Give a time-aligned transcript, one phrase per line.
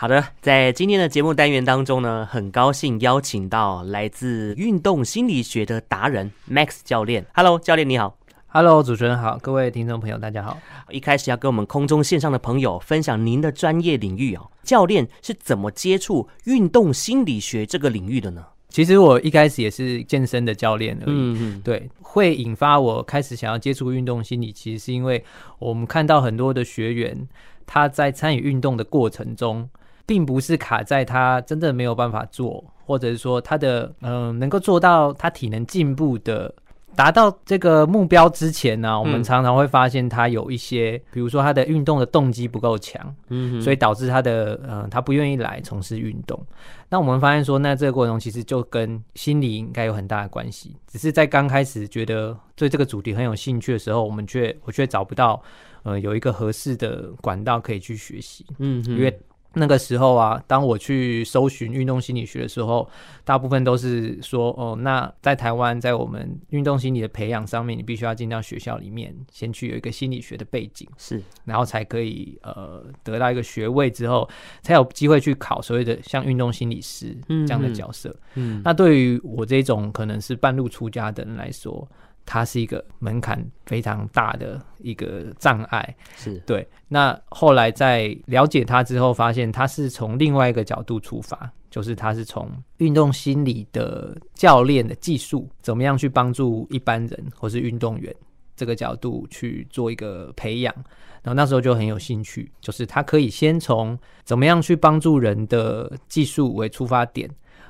[0.00, 7.26] 好的，在今天的节目单元当中呢，很高兴邀请到来自运动心理学的达人 Max 教练。
[7.34, 8.16] Hello，教练你好。
[8.46, 10.56] Hello，主持人好，各位听众朋友大家好。
[10.90, 18.46] 一开始要跟我们空中线上的朋友分享您的专业领域哦，教练是怎么接触运动心理学这个领域的呢？
[18.68, 21.12] 其实我一开始也是健身的教练而已。
[21.12, 25.24] 嗯嗯，对，会引发我开始想要接触运动心理，其实是因为
[25.58, 27.26] 我们看到很多的学员
[27.66, 29.68] 他在参与运动的过程中。
[30.08, 36.52] 并不是卡在他真的没有办法做，或者是说他的嗯、呃、能够做到他体能进步的
[36.96, 46.42] 达到这个目标之前呢、啊，我们常常会发现他有一些，嗯、比如说他的运动的动机不够强，嗯，所以导致他的嗯、呃、他不愿意来从事运动。
[46.88, 55.42] 那我们发现说，那这个过程中其实就跟心理应该有很大的关系，只是在刚开始觉得对这个主题很有兴趣的时候，我们却我却找不到
[55.82, 59.20] 呃有一个合适的管道可以去学习，嗯哼，因为。
[59.58, 62.88] 那个时候啊，当我去搜寻运动心理学的时候，
[63.24, 74.28] 大部分都是说，哦，那在台湾，在我们运动心理的培养上面，你必须要进到学校里面，先去有一个心理学的背景，是，然后才可以呃得到一个学位之后，
[74.62, 78.08] 才有机会去考所谓的像运动心理师这样的角色。
[78.34, 81.88] 嗯，嗯，那对于我这种可能是半路出家的人来说。
[82.30, 86.68] 它是一个门槛非常大的一个障碍，是对。
[86.86, 98.14] 那后来在了解它之后，发现它是从另外一个角度出发，就是它是从运动心理的教练的技术，怎么样去帮助一般人或是运动员
[98.54, 100.74] 这个角度去做一个培养。
[101.22, 107.28] 然后那时候就很有兴趣，就是他可以先从怎么样去帮助人的技术为出发点。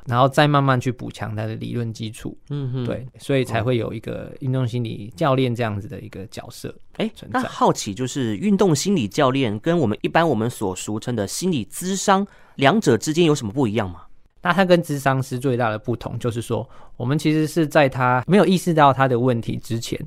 [0.08, 6.74] 然后再慢慢去补强他的理论基础，嗯哼，对，所以才会有一个运动心理教练这样子的一个角色。
[6.96, 14.02] 哎，那好奇就是运动心理教练跟我们一般我们所俗称的心理咨商两者之间有什么不一样吗？
[14.40, 20.00] 那他跟智商师最大的不同就是说，我们其实是在他没有意识到他的问题之前，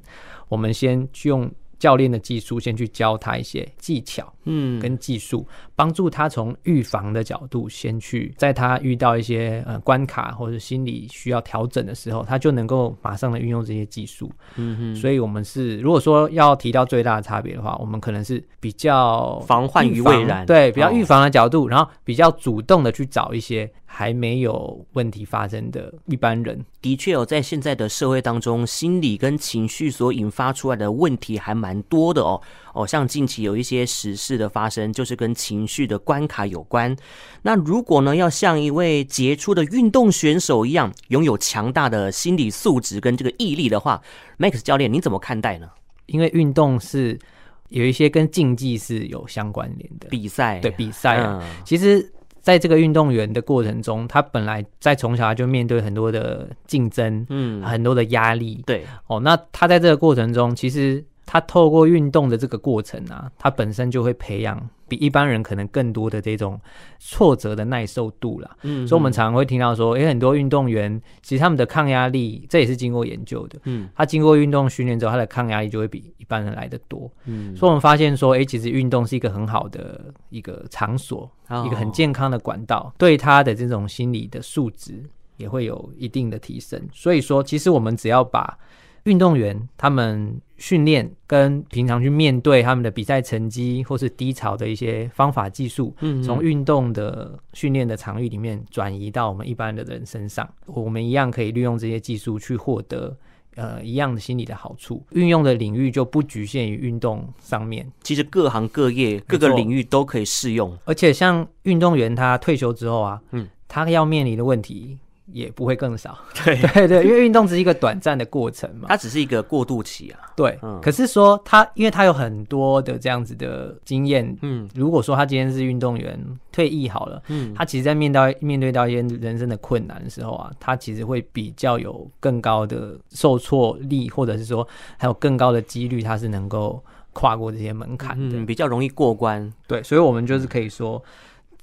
[0.49, 1.49] 我们先去用。
[1.81, 5.43] 教练的技术，先去教他一些技巧，嗯，跟技术，
[5.75, 14.95] 帮助他从预防的角度，先去在他遇到一些呃关卡或者心理需要调整的时候，他就能够马上的运用这些技术，嗯哼。
[14.95, 23.67] 所以，我们是如果说要提到最大的差别的话，我们可能是比较防患于未然，对，比较预防的角度，然后比较主动的去找一些。
[23.93, 32.41] 还没有问题发生的一般人，的确有在现在的社会当中，心理跟情绪所引发出来的问题还蛮多的哦。
[32.73, 36.95] 哦，像近期有一些时事的发生，就是跟情绪的关卡有关。
[37.41, 44.01] 那如果呢，要像一位杰出的运动选手一样，拥有强大的心理素质跟这个毅力的话
[44.39, 45.69] ，Max 教练你怎么看待呢？
[46.05, 47.19] 因为运动是
[47.67, 52.09] 有一些跟竞技是有相关联的比赛，对比赛啊，嗯、其实。
[52.41, 64.69] 在这个运动员的过程中，他本来在从小就面对很多的竞争，嗯，很多的压力，对，哦，那他在这个过程中，其实他透过运动的这个过程啊，他本身就会培养。
[64.91, 66.59] 比一般人可能更多的这种
[66.99, 81.31] 挫折的耐受度啦，嗯，所以我们常常会听到说，诶，很多运动员其实他们的抗压力，这也是经过研究的，嗯，他经过运动训练之后，他的抗压力就会比一般人来的多，嗯，所以我们发现说，诶，其实运动是一个很好的一个场所，
[81.65, 85.01] 一个很健康的管道，对他的这种心理的素质
[85.37, 86.77] 也会有一定的提升。
[86.91, 88.57] 所以说，其实我们只要把
[89.03, 103.17] 运动员他们训练跟平常去面对他们的比赛成绩或是低潮的一些方法技术，嗯，从运动的训练的场域里面转移到我们一般的人身上，我们一样可以利用这些技术去获得
[103.55, 105.03] 呃一样的心理的好处。
[105.13, 110.77] 运用的领域就不局限于运动上面，其实各行各业各个领域都可以适用。
[110.85, 114.99] 而且像运动员他退休之后啊，嗯，他要面临的问题。
[115.33, 120.19] 也不会更少， 对 对对，因为运动只是一个短暂的过程嘛，它只是一个过渡期啊。
[120.35, 126.19] 对，嗯、可是说他，因为他有很多的这样子的经验，嗯，如果说他今天是运动员
[126.51, 134.67] 退役好了，嗯，他其实在面到面对到一些人生的困难的时候啊，他其实会比较有更高的受挫力，或者是说
[134.97, 136.83] 还有更高的几率，他是能够
[137.13, 139.53] 跨过这些门槛的，嗯，比较容易过关。
[139.67, 141.01] 对，所以我们就是可以说。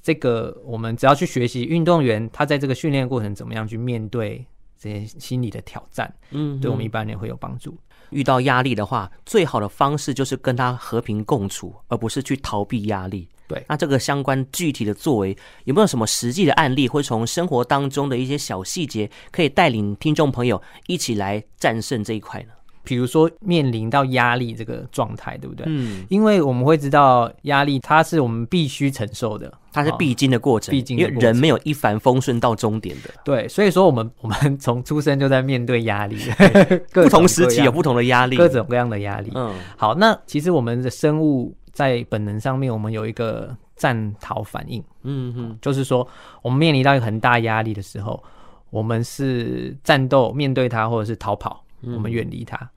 [0.03, 4.45] 这个我们只要去学习运动员他在这个训练过程怎么样去面对
[4.79, 7.77] 这些心理的挑战，嗯，对我们一般人会有帮助。
[8.11, 13.29] 遇到压力的话，最好的方式就是跟他和平共处，而不是去逃避压力。
[13.47, 22.53] 对，那这个相关具体的作为有没有什么实际的案例，会从生活当中的一些小细节，可以带领听众朋友一起来战胜这一块呢？
[22.89, 25.67] 比如说面临到压力这个状态，对不对？
[25.69, 33.11] 嗯，因为我们会知道压力它是我们必须承受的，它是必经的过程，必经的过程，因为人没有一帆风顺到终点的。
[33.23, 36.17] 对，所以说我们我们从出生就在面对压力，
[36.95, 39.31] 不同时期有不同的压力，各种各样的压力。
[39.35, 44.83] 嗯，好，那其实我们的生物在本能上面，我们有一个战逃反应。
[45.03, 46.09] 嗯嗯，就是说
[46.41, 48.25] 我们面临到一个很大压力的时候，
[48.71, 52.57] 我们是战斗面对它，或者是逃跑，我们远离它。
[52.57, 52.69] 嗯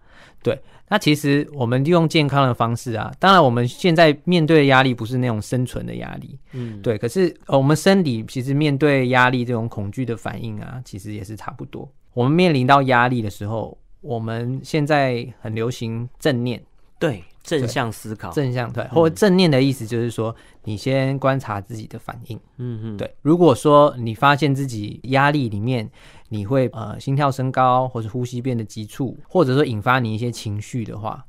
[0.44, 0.60] 对，
[0.90, 6.98] 那其实我们利用健康的方式啊，当然我们现在面对的压力不是那种生存的压力，嗯，对。
[6.98, 11.88] 可是我们生理其实面对压力这种恐惧的反应啊，其实也是差不多。
[12.14, 16.62] 我们面临到压力的时候，我们现在很流行正念，
[17.00, 23.14] 对，正向思考，正向对，或者正念的意思就是说，你先观察自己的反应，嗯嗯，对。
[23.22, 25.90] 如果说你发现自己压力里面，
[26.34, 31.26] 你会呃心跳升高，或是呼吸变得急促，或者说引发你一些情绪的话，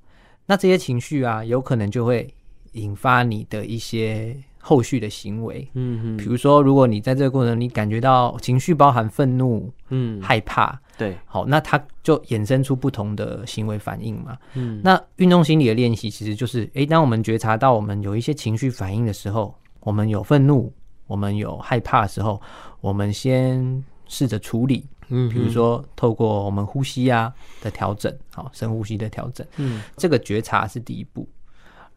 [0.47, 2.33] 那这些情绪啊，有可能就会
[2.75, 5.69] 引发你的一些后续的行为。
[5.75, 14.39] 嗯嗯，比如说，如果你在这个过程你感觉到情绪包含愤怒、嗯害怕，对，好，那它就衍生出不同的行为反应嘛。
[14.55, 20.73] 嗯，那运动心理的练习其实就是，诶，当我们觉察到我们有一些情绪反应的时候，我们有愤怒，
[21.09, 22.41] 我们有害怕的时候，
[22.81, 23.85] 我们先。
[24.13, 27.33] 试着处理，嗯，比如说透过我们呼吸啊
[27.63, 31.27] 的调整，好，深呼吸的调整，嗯，这个觉察是第一步，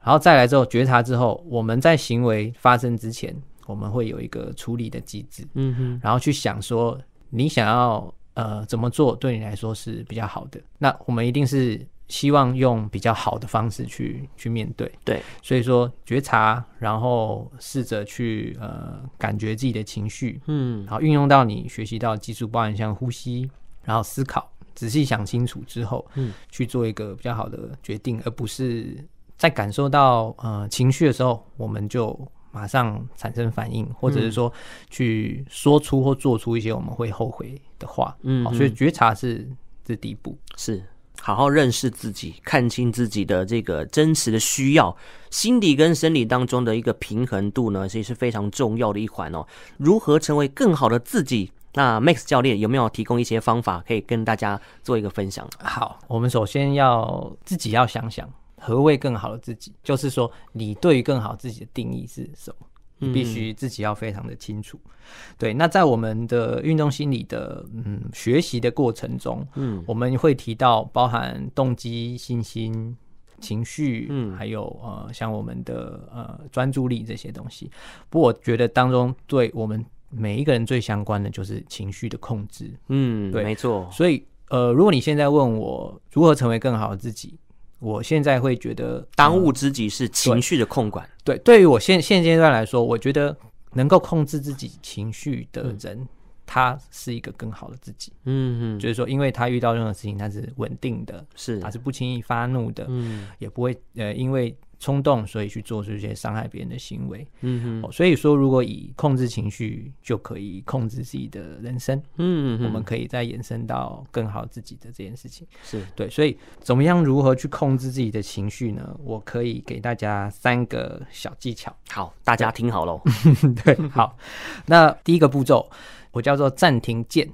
[0.01, 3.35] 然后再来之后觉察之后，我们在行为发生之前，
[3.65, 6.97] 我们会有一个处理的机制，嗯哼，然后去想说
[7.29, 11.85] 你想要呃怎么做对你来说是比较好的，那我们一定是。
[12.07, 23.49] 希望用比较好的方式去去面对，对，所以说觉察，然后试着去呃感觉自己的情绪，嗯，然后运用到你学习到的技术，包含像呼吸，
[23.83, 29.03] 然后思考，仔细想清楚之后，嗯，去做一个比较好的决定，而不是
[29.35, 32.15] 在感受到呃情绪的时候，我们就
[32.51, 34.53] 马上产生反应，或者是说
[34.91, 39.49] 去说出或做出一些我们会后悔的话，嗯，好，所以觉察是
[39.83, 40.83] 这第一步，是。
[41.21, 44.95] 好好认识自己，看清自己的这个真实的需要，
[45.29, 49.45] 心理跟生理当中的一个平衡度呢，其实是非常重要的一环哦。
[49.77, 51.51] 如何成为更好的自己？
[51.73, 55.45] 那 Max 教练有没有提供一些方法可以跟大家做一个分享？
[55.59, 62.65] 好，我们首先要自己要想想何谓更好的自己，就是说你对于更好自己的定义是什么？
[62.97, 64.92] 你必须自己要非常的清楚，嗯、
[65.38, 65.53] 对。
[65.53, 72.95] 那在我们的运动心理的嗯学习的过程中，嗯，我们会提到包含动机、信心、
[73.42, 77.69] 情绪，嗯，还有呃像我们的呃专注力这些东西。
[78.09, 83.89] 不过我觉得当中对我们每一个人最相关的就是情绪的控制，嗯，对，没错。
[83.91, 87.38] 所以呃，如果你现在问我如何成为更好的自己？
[87.80, 91.07] 我现在会觉得，当务之急是情绪的控管。
[91.24, 93.36] 对，对于我现现阶段来说，我觉得
[93.74, 96.07] 能够控制自己情绪的人，嗯，
[96.45, 98.12] 他是一个更好的自己。
[98.24, 104.56] 嗯嗯，就是说，因为他遇到任何事情，他是稳定的，是，他是不轻易发怒的，嗯，也不会呃，因为。
[104.80, 107.27] 冲动，所以去做出一些伤害别人的行为。
[107.42, 112.01] 嗯哼，所以说，如果以控制情绪就可以控制自己的人生。
[112.18, 115.48] 嗯，我们可以再延伸到更好自己的这件事情。
[115.63, 118.95] 是对，所以怎么样如何去控制自己的情绪呢？
[119.04, 121.75] 我可以给大家三个小技巧。
[121.89, 123.01] 好，大家听好喽。
[123.63, 124.18] 对，好。
[124.66, 125.70] 那第一个步骤，
[126.12, 127.29] 我叫做暂停键。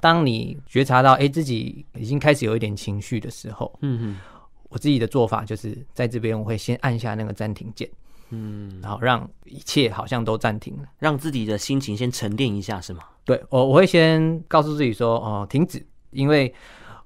[0.00, 4.35] 当你觉察到，哎，自己已经开始有一点情绪的时候，嗯哼。
[4.68, 7.88] 我自己的做法就是在这边，我会先按下那个暂停键，
[8.30, 13.02] 嗯，然后让一切好像都暂停了，让自己的心情先沉淀一下，是吗？
[13.24, 16.52] 对，我我会先告诉自己说，哦、呃，停止，因为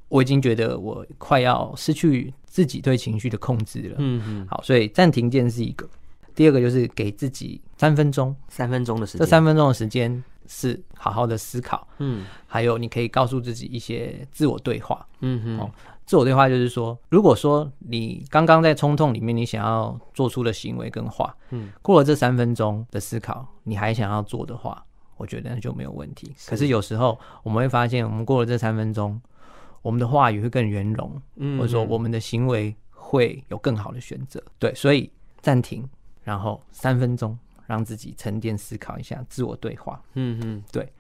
[0.08, 3.96] 我已经觉得我快要失去自己对情绪的控制了。
[3.98, 5.88] 嗯嗯，好，所以暂停键是一个，
[6.34, 15.58] 第二个就是给自己三分钟，三分钟的时间，这三分钟的时间是好好的思考，嗯，还有你可以告诉自己一些自我对话，嗯哼。
[15.58, 15.70] 哦
[16.10, 24.84] 自我对话就是说，如果说你刚刚在冲动里面，你想要做出的行为跟话，嗯，过了这三分钟的思考，你还想要做的话，
[25.16, 26.34] 我觉得那就没有问题。
[26.48, 29.22] 可是有时候我们会发现，我们过了这三分钟，
[29.82, 34.42] 我们的话语会更圆融，嗯，或者说我们的行为会有更好的选择。
[34.58, 35.08] 对，所以
[35.40, 35.88] 暂停，
[36.24, 37.38] 然后三分钟，
[37.68, 40.02] 让自己沉淀思考一下，自我对话。
[40.14, 40.92] 嗯嗯，对。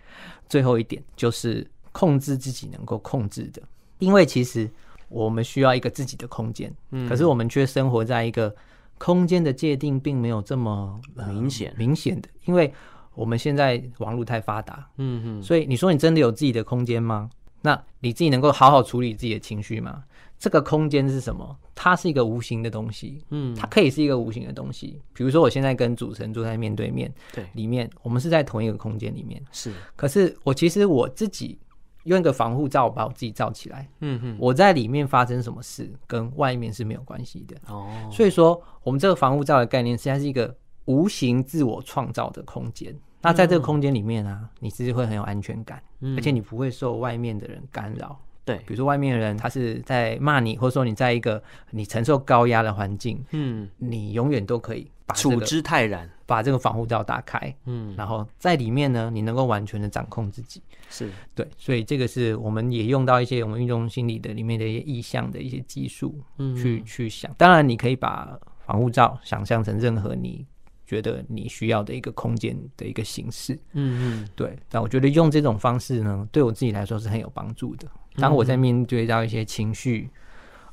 [0.48, 3.60] 最后一点就是控制自己能够控制的，
[3.98, 4.70] 因为其实。
[5.10, 8.54] 我们需要一个自己的空间，嗯，可是我们却生活在一个
[8.96, 10.98] 空间的界定并没有这么
[11.28, 12.72] 明显明显的，因为
[13.14, 17.28] 我们现在网络太发达，嗯嗯，所以你说你真的有自己的空间吗？
[17.60, 20.02] 那你自己能够好好处理自己的情绪吗？
[20.38, 21.54] 这个空间是什么？
[21.74, 24.98] 它是一个无形的东西，嗯，它可以是一个无形的东西。
[25.12, 29.70] 比如说，我现在跟主持人坐在面对面，对，里面我们是在同一个空间里面，是。
[29.96, 31.58] 可是我其实我自己
[32.04, 37.56] 用一个防护罩把我自己罩起来，嗯哼，我在里面发生什么事跟外面是没有关系的。
[37.66, 37.88] 哦。
[38.10, 40.54] 所以说，我们这个防护罩的概念实际上是一个
[40.86, 42.94] 无形自我创造的空间。
[43.22, 45.82] 那在这个空间里面啊，你其实会很有安全感，
[46.16, 48.18] 而且你不会受外面的人干扰。
[48.46, 51.40] 对，比如说外面的人他是在骂你，或者说你在一个
[51.70, 67.34] 你承受高压的环境，嗯，你永远都可以把这个处之泰然，把这个防护罩打开，嗯，然后在里面呢，你能够完全的掌控自己，是对，所以这个是我们也用到一些我们运动心理的里面的一些意向的一些技术，嗯，去去想。
[67.36, 70.46] 当然，你可以把防护罩想象成任何你
[70.86, 74.56] 觉得你需要的一个空间的一个形式，嗯嗯，对。
[74.68, 77.88] 但我觉得用这种方式呢，对我自己来说是很有帮助的。
[78.14, 80.08] 当我在面对到一些情绪，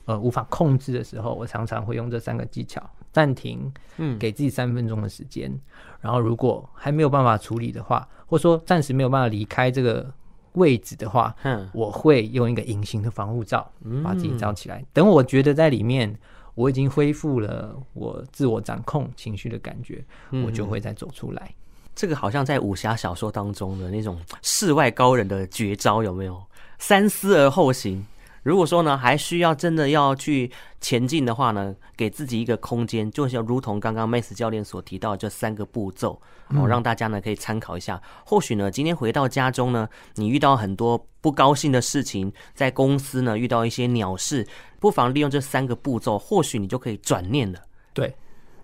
[0.08, 5.52] 呃，无法控制的时候，我常常会用这三个技巧：暂停，嗯，给自己三分钟的时间。
[6.00, 10.10] 然后，如果还没有办法处理的话，或者说暂时没有办法离开这个
[10.54, 13.70] 位置的话，嗯，我会用一个隐形的防护罩
[14.02, 14.82] 把自己罩起来。
[14.94, 16.18] 等我觉得在里面
[16.56, 20.02] 我已经恢复了我自我掌控情绪的感觉，
[20.46, 21.54] 我就会再走出来。
[21.94, 26.42] 这个好像在武侠小说当中的那种世外高人的绝招，有没有？
[26.80, 28.06] 三思而后行。
[28.48, 30.50] 如果说呢，还需要真的要去
[30.80, 36.22] 前进的话呢，给自己一个空间，就像如同刚刚 Max 教练所提到的这三个步骤，
[36.56, 38.02] 哦，让大家呢可以参考一下。
[38.26, 44.48] 或许呢，今天回到家中呢，你遇到很多不高兴的事情，在公司呢遇到一些鸟事，
[44.80, 47.60] 不妨利用这三个步骤，或许你就可以转念了。
[47.92, 48.16] 对，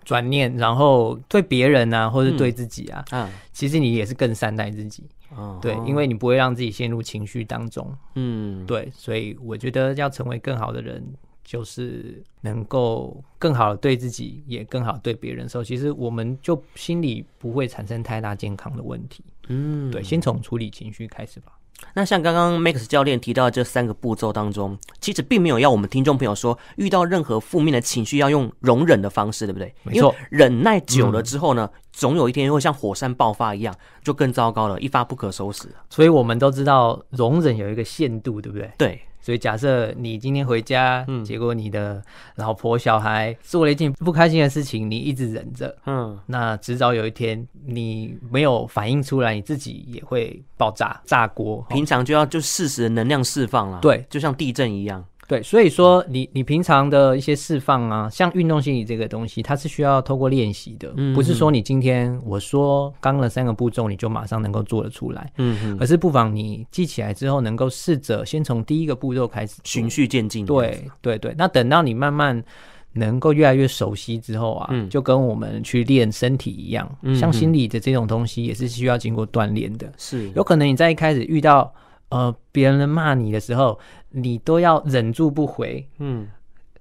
[0.02, 5.04] 转念，然后对别人啊，或者对自己啊，嗯，其实你也是更善待自己。
[5.36, 11.02] 哦，对，因为你不会让自己陷入情绪当中，嗯，对，所以我觉得要成为更好的人，
[11.42, 21.52] 就是能够更好的对自己，也更好对别人的时候，其实我们就心里不会产生太大健康的问题，嗯，对，先从处理情绪开始吧。
[21.94, 29.74] 那像刚刚 Max 教练提到的这三个步骤当中，其实并没有要我们听众朋友说，遇到任何负面的情绪要用容忍的方式，对不对？
[29.82, 35.68] 没错，忍耐久了之后呢，嗯、总有一天会像火山爆发一样，就更糟糕了，一发不可收拾。
[35.88, 38.72] 所以我们都知道，容忍有一个限度，对不对？
[38.78, 39.00] 对。
[39.24, 42.02] 所以，假设你今天回家，嗯，结果你的
[42.34, 51.64] 老婆小孩做了一件不开心的事情，你一直忍着，嗯，那迟早有一天你没有反应出来，你自己也会爆炸炸锅。
[51.70, 55.02] 平常就要就适时的能量释放了，对，就像地震一样。
[55.26, 70.44] 对，所以说你你平常的一些释放啊，像运动心理这个东西，它是需要透过练习的，嗯、不是说你今天我说刚了三个步骤，你就马上能够做得出来，嗯哼，而是不妨你记起来之后，能够试着先从第一个步骤开始，循序渐进。
[70.44, 72.44] 对对对，那等到你慢慢
[72.92, 81.72] 能够越来越熟悉之后啊，嗯、就跟我们去练身体一样，嗯、像心理的这种东西也是需要经过锻炼的，是有可能你在一开始遇到。
[82.10, 83.78] 呃，别人骂你的时候，
[84.10, 85.86] 你都要忍住不回。
[85.98, 86.28] 嗯，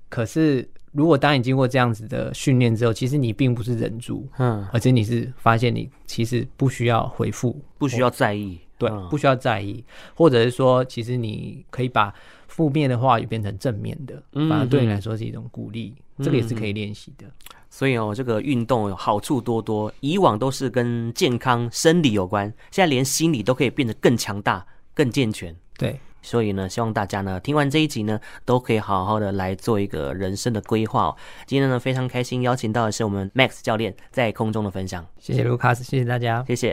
[0.10, 12.14] 可是如果当你经过这样子的训练之后，其实你并不是忍住，嗯，而且你是发现你其实不需要回复，不需要在意，对，嗯、不需要在意，或者是说，其实你可以把
[12.48, 17.26] 负面的话语变成正面的，反而对你来说是一种鼓励，嗯、这个也是可以练习的。
[17.72, 24.64] 所以哦，这个运动有好处多多，以往都是跟健康生理有关，现在连心理都可以变得更强大。
[24.94, 31.18] 更健全，对，所以呢，希望大家呢听完这一集呢，都可以好好的来做一个人生的规划哦。
[31.46, 36.72] 今天呢，非常开心邀请到的是我们 Max 教练在空中的分享，谢谢卢卡斯，谢谢大家，谢谢。